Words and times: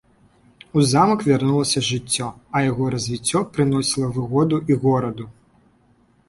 У 0.79 0.85
замак 0.91 1.19
вярнулася 1.27 1.83
жыццё, 1.89 2.29
а 2.55 2.63
яго 2.71 2.87
развіццё 2.95 3.43
прыносіла 3.59 4.07
выгоду 4.17 4.55
і 4.73 4.81
гораду. 4.87 5.25